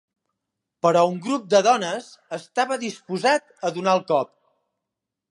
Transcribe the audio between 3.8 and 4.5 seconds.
el cop.